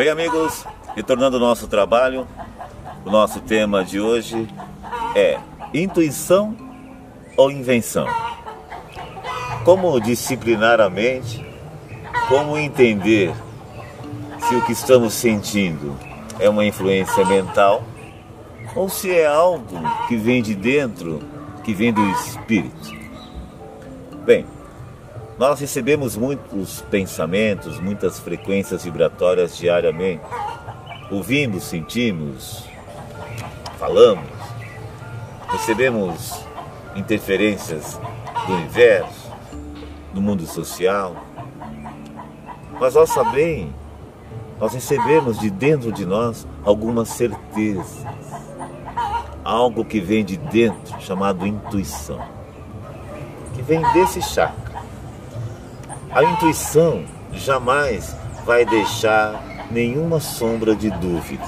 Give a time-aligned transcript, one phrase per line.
[0.00, 0.64] Bem, amigos,
[0.96, 2.26] retornando ao nosso trabalho,
[3.04, 4.48] o nosso tema de hoje
[5.14, 5.38] é
[5.74, 6.56] intuição
[7.36, 8.06] ou invenção?
[9.62, 11.44] Como disciplinar a mente?
[12.30, 13.34] Como entender
[14.48, 15.94] se o que estamos sentindo
[16.38, 17.84] é uma influência mental
[18.74, 21.20] ou se é algo que vem de dentro,
[21.62, 22.90] que vem do espírito?
[24.24, 24.46] Bem,
[25.40, 30.22] nós recebemos muitos pensamentos, muitas frequências vibratórias diariamente.
[31.10, 32.62] Ouvimos, sentimos,
[33.78, 34.28] falamos,
[35.48, 36.44] recebemos
[36.94, 37.98] interferências
[38.46, 39.32] do universo,
[40.12, 41.16] do mundo social.
[42.78, 43.74] Mas nós também,
[44.58, 48.04] nós recebemos de dentro de nós algumas certezas.
[49.42, 52.20] Algo que vem de dentro, chamado intuição.
[53.54, 54.59] Que vem desse chakra
[56.12, 61.44] a intuição jamais vai deixar nenhuma sombra de dúvida.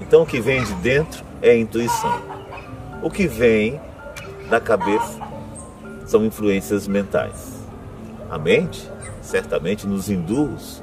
[0.00, 2.20] Então o que vem de dentro é a intuição.
[3.02, 3.80] O que vem
[4.50, 5.20] da cabeça
[6.04, 7.64] são influências mentais.
[8.28, 10.82] A mente certamente nos induz,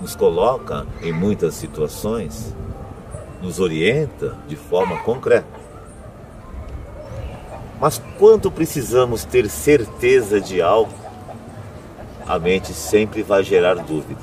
[0.00, 2.54] nos coloca em muitas situações,
[3.40, 5.65] nos orienta de forma concreta.
[7.80, 10.92] Mas quando precisamos ter certeza de algo,
[12.26, 14.20] a mente sempre vai gerar dúvida.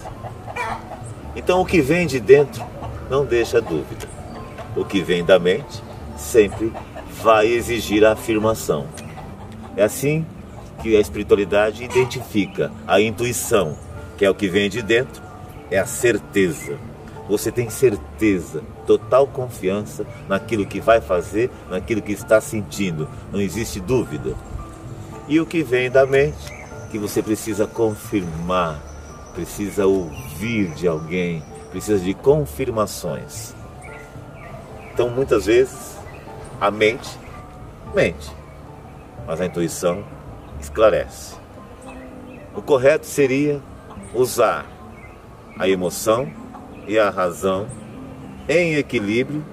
[1.36, 2.64] Então o que vem de dentro
[3.10, 4.08] não deixa dúvida.
[4.76, 5.82] O que vem da mente
[6.18, 6.74] sempre
[7.22, 8.88] vai exigir a afirmação.
[9.78, 10.26] É assim
[10.82, 13.78] que a espiritualidade identifica a intuição,
[14.18, 15.22] que é o que vem de dentro,
[15.72, 16.78] é a certeza.
[17.30, 23.08] Você tem certeza, total confiança naquilo que vai fazer, naquilo que está sentindo.
[23.32, 24.36] Não existe dúvida.
[25.28, 26.52] E o que vem da mente,
[26.92, 28.82] que você precisa confirmar,
[29.34, 33.56] precisa ouvir de alguém, precisa de confirmações.
[34.94, 35.98] Então, muitas vezes,
[36.60, 37.24] a mente
[37.94, 38.32] mente,
[39.28, 40.04] mas a intuição
[40.60, 41.36] esclarece.
[42.56, 43.62] O correto seria
[44.14, 44.66] usar
[45.58, 46.32] a emoção
[46.88, 47.68] e a razão
[48.48, 49.44] em equilíbrio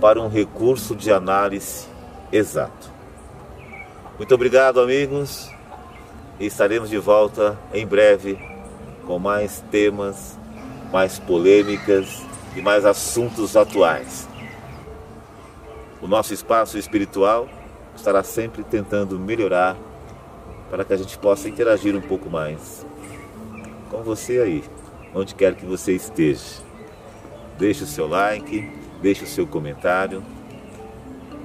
[0.00, 1.86] para um recurso de análise
[2.32, 2.92] exato.
[4.18, 5.50] Muito obrigado, amigos,
[6.38, 8.38] e estaremos de volta em breve
[9.06, 10.38] com mais temas,
[10.92, 12.22] mais polêmicas
[12.56, 14.28] e mais assuntos atuais.
[16.00, 17.48] O nosso espaço espiritual
[17.96, 19.76] estará sempre tentando melhorar
[20.70, 22.84] para que a gente possa interagir um pouco mais
[23.90, 24.64] com você aí,
[25.14, 26.62] onde quer que você esteja.
[27.58, 28.70] Deixe o seu like,
[29.00, 30.22] deixe o seu comentário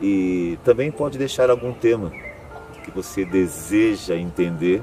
[0.01, 2.11] e também pode deixar algum tema
[2.83, 4.81] que você deseja entender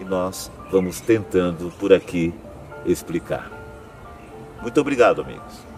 [0.00, 2.32] e nós vamos tentando por aqui
[2.86, 3.50] explicar.
[4.62, 5.72] Muito obrigado, amigos.